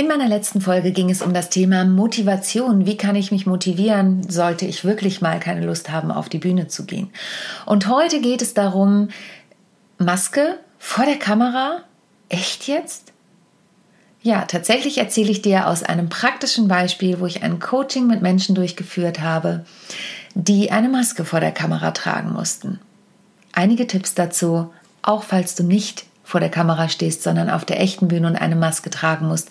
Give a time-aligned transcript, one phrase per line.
[0.00, 2.86] In meiner letzten Folge ging es um das Thema Motivation.
[2.86, 6.68] Wie kann ich mich motivieren, sollte ich wirklich mal keine Lust haben, auf die Bühne
[6.68, 7.10] zu gehen?
[7.66, 9.10] Und heute geht es darum,
[9.98, 11.82] Maske vor der Kamera?
[12.30, 13.12] Echt jetzt?
[14.22, 18.54] Ja, tatsächlich erzähle ich dir aus einem praktischen Beispiel, wo ich ein Coaching mit Menschen
[18.54, 19.66] durchgeführt habe,
[20.34, 22.80] die eine Maske vor der Kamera tragen mussten.
[23.52, 24.72] Einige Tipps dazu,
[25.02, 28.56] auch falls du nicht vor der Kamera stehst, sondern auf der echten Bühne und eine
[28.56, 29.50] Maske tragen musst,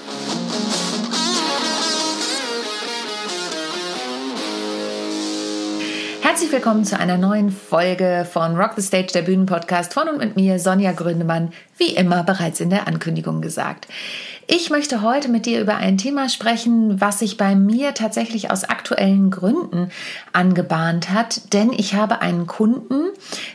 [6.31, 10.37] Herzlich willkommen zu einer neuen Folge von Rock the Stage, der Bühnenpodcast von und mit
[10.37, 13.89] mir, Sonja Gründemann, wie immer bereits in der Ankündigung gesagt.
[14.47, 18.63] Ich möchte heute mit dir über ein Thema sprechen, was sich bei mir tatsächlich aus
[18.63, 19.91] aktuellen Gründen
[20.31, 23.09] angebahnt hat, denn ich habe einen Kunden,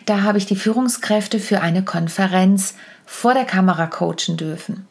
[0.05, 2.75] da habe ich die Führungskräfte für eine Konferenz
[3.07, 4.87] vor der Kamera coachen dürfen.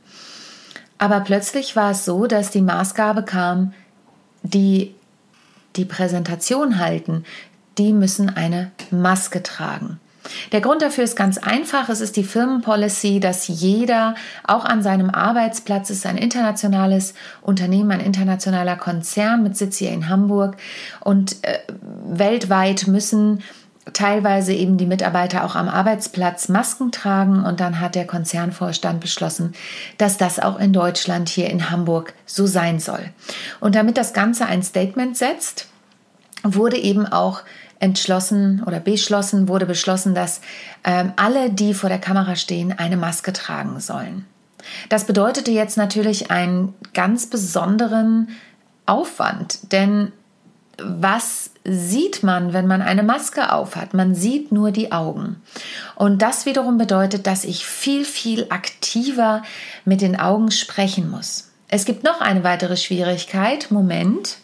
[0.97, 3.75] Aber plötzlich war es so, dass die Maßgabe kam,
[4.41, 4.95] die
[5.75, 7.25] die Präsentation halten,
[7.77, 9.99] die müssen eine Maske tragen.
[10.51, 11.89] Der Grund dafür ist ganz einfach.
[11.89, 17.99] Es ist die Firmenpolicy, dass jeder auch an seinem Arbeitsplatz ist ein internationales Unternehmen, ein
[17.99, 20.57] internationaler Konzern mit Sitz hier in Hamburg
[21.01, 21.59] und äh,
[22.07, 23.43] weltweit müssen
[23.93, 29.53] teilweise eben die Mitarbeiter auch am Arbeitsplatz Masken tragen und dann hat der Konzernvorstand beschlossen,
[29.99, 33.11] dass das auch in Deutschland hier in Hamburg so sein soll.
[33.59, 35.67] Und damit das Ganze ein Statement setzt,
[36.41, 37.41] wurde eben auch
[37.79, 40.41] entschlossen oder beschlossen, wurde beschlossen, dass
[40.83, 44.25] ähm, alle, die vor der Kamera stehen, eine Maske tragen sollen.
[44.89, 48.29] Das bedeutete jetzt natürlich einen ganz besonderen
[48.85, 50.11] Aufwand, denn
[50.77, 53.93] was sieht man, wenn man eine Maske aufhat?
[53.93, 55.41] Man sieht nur die Augen.
[55.95, 59.43] Und das wiederum bedeutet, dass ich viel, viel aktiver
[59.85, 61.51] mit den Augen sprechen muss.
[61.69, 63.71] Es gibt noch eine weitere Schwierigkeit.
[63.71, 64.37] Moment.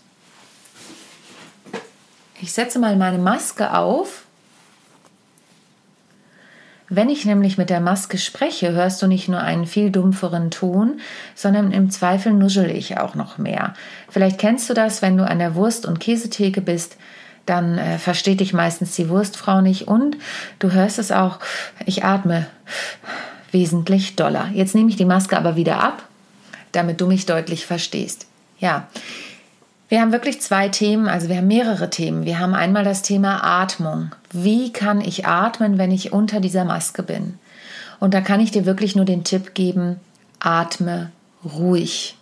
[2.41, 4.23] Ich setze mal meine Maske auf.
[6.89, 10.99] Wenn ich nämlich mit der Maske spreche, hörst du nicht nur einen viel dumpferen Ton,
[11.35, 13.75] sondern im Zweifel nuschel ich auch noch mehr.
[14.09, 16.97] Vielleicht kennst du das, wenn du an der Wurst- und Käsetheke bist,
[17.45, 20.17] dann äh, versteht dich meistens die Wurstfrau nicht und
[20.59, 21.39] du hörst es auch,
[21.85, 22.47] ich atme
[23.51, 24.49] wesentlich doller.
[24.53, 26.03] Jetzt nehme ich die Maske aber wieder ab,
[26.71, 28.25] damit du mich deutlich verstehst.
[28.59, 28.87] Ja,
[29.91, 32.23] wir haben wirklich zwei Themen, also wir haben mehrere Themen.
[32.23, 34.11] Wir haben einmal das Thema Atmung.
[34.31, 37.37] Wie kann ich atmen, wenn ich unter dieser Maske bin?
[37.99, 39.99] Und da kann ich dir wirklich nur den Tipp geben,
[40.39, 41.11] atme
[41.43, 42.15] ruhig.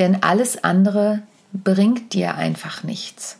[0.00, 3.38] Denn alles andere bringt dir einfach nichts.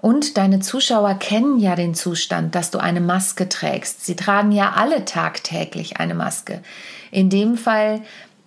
[0.00, 4.06] Und deine Zuschauer kennen ja den Zustand, dass du eine Maske trägst.
[4.06, 6.62] Sie tragen ja alle tagtäglich eine Maske.
[7.10, 8.00] In dem Fall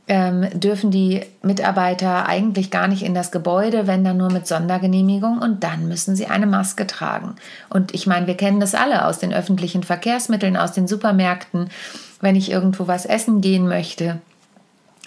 [0.07, 5.40] ähm, dürfen die Mitarbeiter eigentlich gar nicht in das Gebäude, wenn dann nur mit Sondergenehmigung
[5.40, 7.35] und dann müssen sie eine Maske tragen.
[7.69, 11.69] Und ich meine, wir kennen das alle aus den öffentlichen Verkehrsmitteln, aus den Supermärkten,
[12.22, 14.19] wenn ich irgendwo was essen gehen möchte.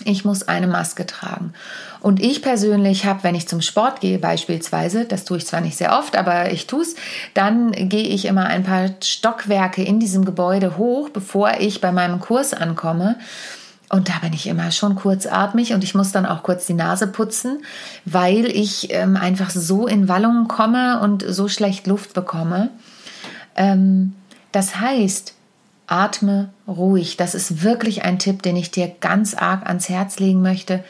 [0.04, 1.52] Ich muss eine Maske tragen.
[2.00, 5.76] Und ich persönlich habe, wenn ich zum Sport gehe beispielsweise, das tue ich zwar nicht
[5.76, 6.94] sehr oft, aber ich tue es,
[7.34, 12.20] dann gehe ich immer ein paar Stockwerke in diesem Gebäude hoch, bevor ich bei meinem
[12.20, 13.16] Kurs ankomme.
[13.90, 17.08] Und da bin ich immer schon kurzatmig und ich muss dann auch kurz die Nase
[17.08, 17.64] putzen,
[18.04, 22.70] weil ich ähm, einfach so in Wallungen komme und so schlecht Luft bekomme.
[23.56, 24.14] Ähm,
[24.52, 25.34] das heißt,
[25.88, 27.16] atme ruhig.
[27.16, 30.84] Das ist wirklich ein Tipp, den ich dir ganz arg ans Herz legen möchte.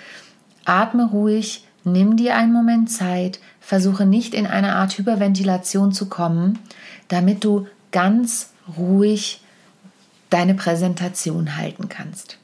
[0.66, 6.58] Atme ruhig, nimm dir einen Moment Zeit, versuche nicht in eine Art Hyperventilation zu kommen,
[7.08, 9.40] damit du ganz ruhig
[10.28, 12.39] deine Präsentation halten kannst.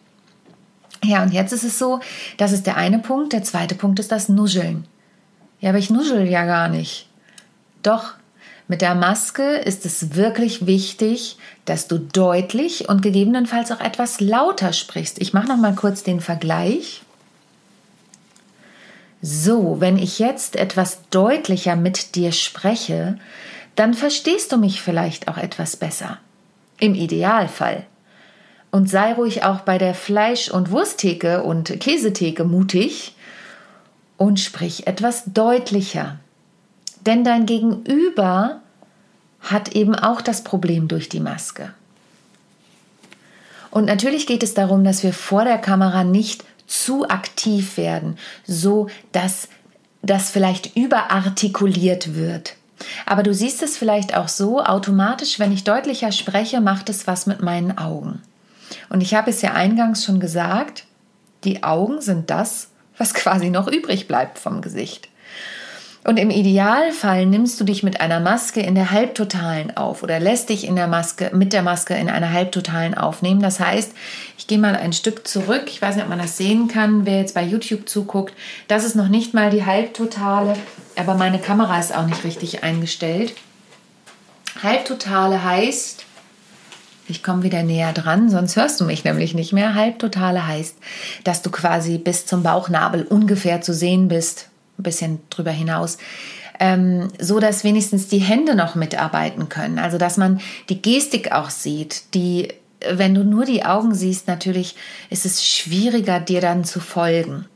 [1.06, 2.00] Ja, und jetzt ist es so,
[2.36, 3.32] das ist der eine Punkt.
[3.32, 4.86] Der zweite Punkt ist das Nuscheln.
[5.60, 7.08] Ja, aber ich nuschel ja gar nicht.
[7.82, 8.14] Doch,
[8.66, 14.72] mit der Maske ist es wirklich wichtig, dass du deutlich und gegebenenfalls auch etwas lauter
[14.72, 15.20] sprichst.
[15.20, 17.02] Ich mache noch mal kurz den Vergleich.
[19.22, 23.18] So, wenn ich jetzt etwas deutlicher mit dir spreche,
[23.76, 26.18] dann verstehst du mich vielleicht auch etwas besser.
[26.78, 27.86] Im Idealfall.
[28.70, 33.14] Und sei ruhig auch bei der Fleisch- und Wursttheke und Käsetheke mutig
[34.16, 36.18] und sprich etwas deutlicher.
[37.00, 38.60] Denn dein Gegenüber
[39.40, 41.72] hat eben auch das Problem durch die Maske.
[43.70, 48.88] Und natürlich geht es darum, dass wir vor der Kamera nicht zu aktiv werden, so
[49.12, 49.48] dass
[50.02, 52.56] das vielleicht überartikuliert wird.
[53.06, 57.26] Aber du siehst es vielleicht auch so, automatisch, wenn ich deutlicher spreche, macht es was
[57.26, 58.22] mit meinen Augen.
[58.88, 60.84] Und ich habe es ja eingangs schon gesagt,
[61.44, 65.08] die Augen sind das, was quasi noch übrig bleibt vom Gesicht.
[66.06, 70.50] Und im Idealfall nimmst du dich mit einer Maske in der Halbtotalen auf oder lässt
[70.50, 73.42] dich in der Maske, mit der Maske in einer Halbtotalen aufnehmen.
[73.42, 73.92] Das heißt,
[74.38, 75.64] ich gehe mal ein Stück zurück.
[75.66, 78.34] Ich weiß nicht, ob man das sehen kann, wer jetzt bei YouTube zuguckt.
[78.68, 80.54] Das ist noch nicht mal die Halbtotale,
[80.94, 83.34] aber meine Kamera ist auch nicht richtig eingestellt.
[84.62, 86.05] Halbtotale heißt,
[87.08, 89.74] ich komme wieder näher dran, sonst hörst du mich nämlich nicht mehr.
[89.74, 90.76] Halbtotale heißt,
[91.24, 94.48] dass du quasi bis zum Bauchnabel ungefähr zu sehen bist
[94.78, 95.98] ein bisschen drüber hinaus,
[96.60, 99.78] ähm, so dass wenigstens die Hände noch mitarbeiten können.
[99.78, 102.48] Also dass man die Gestik auch sieht, die
[102.88, 104.76] wenn du nur die Augen siehst, natürlich
[105.08, 107.46] ist es schwieriger, dir dann zu folgen.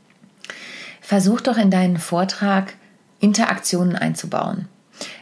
[0.99, 2.73] Versuch doch in deinen Vortrag
[3.19, 4.67] Interaktionen einzubauen.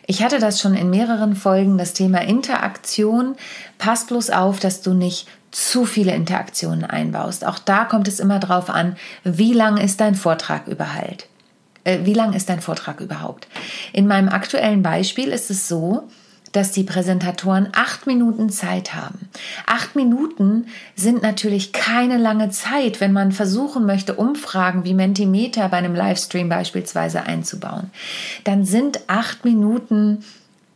[0.08, 3.36] Ich hatte das schon in mehreren Folgen, das Thema Interaktion.
[3.78, 7.46] Pass bloß auf, dass du nicht zu viele Interaktionen einbaust.
[7.46, 11.28] Auch da kommt es immer darauf an, wie lang ist dein Vortrag überhaupt.
[11.84, 13.48] Äh, wie lang ist dein Vortrag überhaupt?
[13.94, 16.08] In meinem aktuellen Beispiel ist es so,
[16.52, 19.30] dass die Präsentatoren acht Minuten Zeit haben.
[19.66, 25.78] Acht Minuten sind natürlich keine lange Zeit, wenn man versuchen möchte, Umfragen wie Mentimeter bei
[25.78, 27.92] einem Livestream beispielsweise einzubauen.
[28.44, 30.24] Dann sind acht Minuten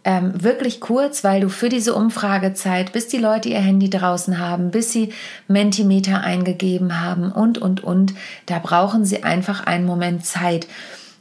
[0.05, 4.71] ähm, wirklich kurz, weil du für diese Umfragezeit, bis die Leute ihr Handy draußen haben,
[4.71, 5.13] bis sie
[5.47, 8.13] Mentimeter eingegeben haben und, und, und,
[8.45, 10.67] da brauchen sie einfach einen Moment Zeit.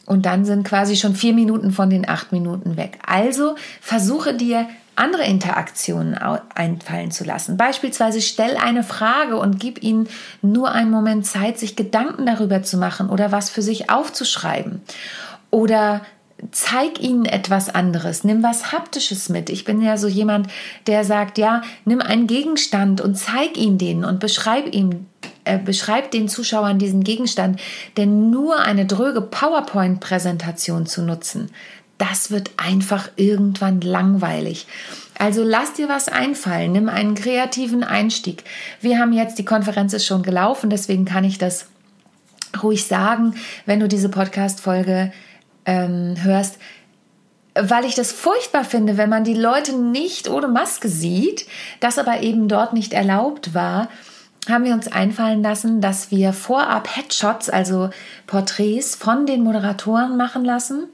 [0.07, 2.99] Und dann sind quasi schon vier Minuten von den acht Minuten weg.
[3.07, 6.15] Also versuche dir andere Interaktionen
[6.55, 7.57] einfallen zu lassen.
[7.57, 10.09] Beispielsweise stell eine Frage und gib ihnen
[10.43, 14.83] nur einen Moment Zeit, sich Gedanken darüber zu machen oder was für sich aufzuschreiben.
[15.51, 16.03] Oder
[16.51, 19.49] zeig ihnen etwas anderes, nimm was Haptisches mit.
[19.49, 20.49] Ich bin ja so jemand,
[20.87, 25.07] der sagt, ja, nimm einen Gegenstand und zeig ihn denen und beschreib ihm
[25.45, 27.61] äh, beschreibt den Zuschauern diesen Gegenstand,
[27.97, 31.51] denn nur eine dröge PowerPoint-Präsentation zu nutzen,
[31.99, 34.67] das wird einfach irgendwann langweilig.
[35.19, 38.45] Also lass dir was einfallen, nimm einen kreativen Einstieg.
[38.81, 41.67] Wir haben jetzt, die Konferenz ist schon gelaufen, deswegen kann ich das
[42.63, 43.35] ruhig sagen,
[43.67, 45.13] wenn du diese Podcast-Folge
[45.65, 46.59] ähm, hörst,
[47.55, 51.47] weil ich das furchtbar finde, wenn man die Leute nicht ohne Maske sieht,
[51.81, 53.89] das aber eben dort nicht erlaubt war,
[54.49, 57.91] haben wir uns einfallen lassen, dass wir vorab Headshots, also
[58.27, 60.89] Porträts von den Moderatoren machen lassen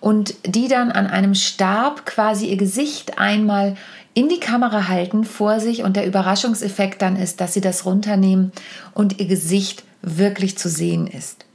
[0.00, 3.76] und die dann an einem Stab quasi ihr Gesicht einmal
[4.12, 8.52] in die Kamera halten vor sich und der Überraschungseffekt dann ist, dass sie das runternehmen
[8.92, 11.46] und ihr Gesicht wirklich zu sehen ist.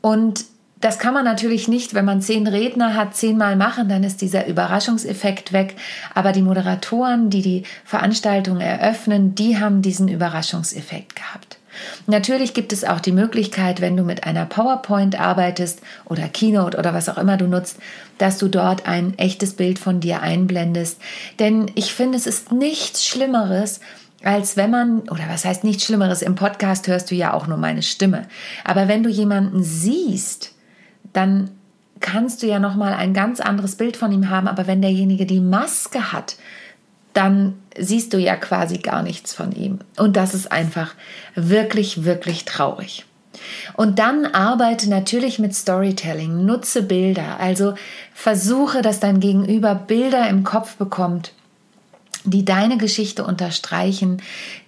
[0.00, 0.46] Und
[0.86, 4.46] das kann man natürlich nicht, wenn man zehn Redner hat, zehnmal machen, dann ist dieser
[4.46, 5.74] Überraschungseffekt weg.
[6.14, 11.58] Aber die Moderatoren, die die Veranstaltung eröffnen, die haben diesen Überraschungseffekt gehabt.
[12.06, 16.94] Natürlich gibt es auch die Möglichkeit, wenn du mit einer PowerPoint arbeitest oder Keynote oder
[16.94, 17.78] was auch immer du nutzt,
[18.18, 21.00] dass du dort ein echtes Bild von dir einblendest.
[21.40, 23.80] Denn ich finde, es ist nichts Schlimmeres,
[24.22, 27.58] als wenn man, oder was heißt nichts Schlimmeres, im Podcast hörst du ja auch nur
[27.58, 28.28] meine Stimme.
[28.62, 30.52] Aber wenn du jemanden siehst,
[31.16, 31.50] dann
[32.00, 35.26] kannst du ja noch mal ein ganz anderes Bild von ihm haben, aber wenn derjenige
[35.26, 36.36] die Maske hat,
[37.14, 39.78] dann siehst du ja quasi gar nichts von ihm.
[39.96, 40.94] Und das ist einfach
[41.34, 43.06] wirklich wirklich traurig.
[43.74, 47.74] Und dann arbeite natürlich mit Storytelling, nutze Bilder, also
[48.14, 51.32] versuche, dass dein Gegenüber Bilder im Kopf bekommt
[52.26, 54.22] die deine Geschichte unterstreichen,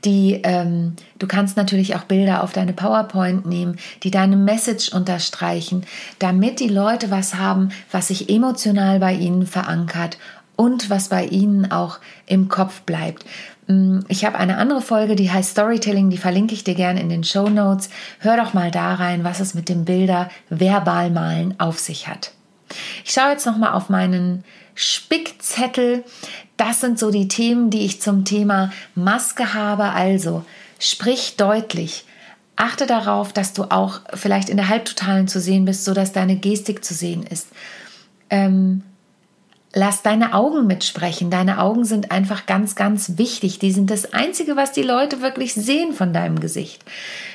[0.05, 5.85] die ähm, du kannst natürlich auch Bilder auf deine PowerPoint nehmen, die deine Message unterstreichen,
[6.19, 10.19] damit die Leute was haben, was sich emotional bei ihnen verankert
[10.57, 13.25] und was bei ihnen auch im Kopf bleibt.
[13.69, 17.09] Mm, ich habe eine andere Folge, die heißt Storytelling, die verlinke ich dir gerne in
[17.09, 17.91] den Show Notes.
[18.19, 22.33] Hör doch mal da rein, was es mit dem Bilder verbal malen auf sich hat.
[23.05, 26.05] Ich schaue jetzt noch mal auf meinen Spickzettel.
[26.59, 29.85] Das sind so die Themen, die ich zum Thema Maske habe.
[29.85, 30.45] Also
[30.79, 32.05] sprich deutlich.
[32.57, 36.85] Achte darauf, dass du auch vielleicht in der Halbtotalen zu sehen bist, sodass deine Gestik
[36.85, 37.47] zu sehen ist.
[38.29, 38.83] Ähm,
[39.80, 41.30] Lass deine Augen mitsprechen.
[41.30, 43.61] Deine Augen sind einfach ganz, ganz wichtig.
[43.61, 46.85] Die sind das Einzige, was die Leute wirklich sehen von deinem Gesicht.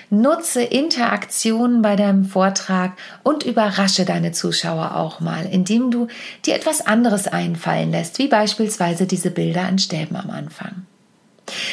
[0.10, 6.08] Nutze Interaktionen bei deinem Vortrag und überrasche deine Zuschauer auch mal, indem du
[6.46, 10.86] dir etwas anderes einfallen lässt, wie beispielsweise diese Bilder an Stäben am Anfang.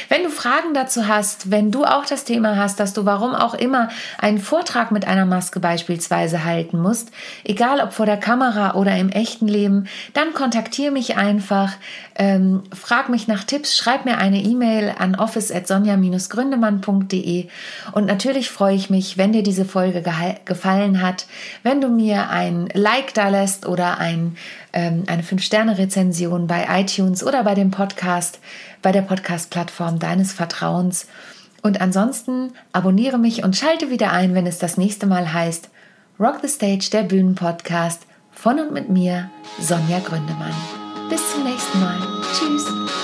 [0.08, 3.54] Wenn du Fragen dazu hast, wenn du auch das Thema hast, dass du warum auch
[3.54, 7.10] immer einen Vortrag mit einer Maske beispielsweise halten musst,
[7.44, 11.74] egal ob vor der Kamera oder im echten Leben, dann kontaktiere mich einfach,
[12.16, 17.46] ähm, frag mich nach Tipps, schreib mir eine E-Mail an office@sonja-gründemann.de
[17.92, 20.04] und natürlich freue ich mich, wenn dir diese Folge
[20.44, 21.26] gefallen hat,
[21.62, 24.36] wenn du mir ein Like da lässt oder ein,
[24.72, 28.38] ähm, eine 5-Sterne-Rezension bei iTunes oder bei dem Podcast
[28.82, 31.06] bei der Podcast-Plattform deines Vertrauens.
[31.62, 35.68] Und ansonsten abonniere mich und schalte wieder ein, wenn es das nächste Mal heißt
[36.18, 40.54] Rock the Stage, der Bühnenpodcast von und mit mir, Sonja Gründemann.
[41.08, 41.98] Bis zum nächsten Mal.
[42.32, 42.99] Tschüss.